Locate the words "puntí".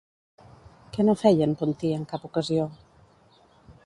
1.59-1.91